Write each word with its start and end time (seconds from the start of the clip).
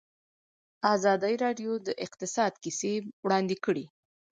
ازادي 0.95 1.33
راډیو 1.43 1.71
د 1.87 1.87
اقتصاد 2.05 2.53
کیسې 2.63 2.93
وړاندې 3.23 3.55
کړي. 3.65 3.85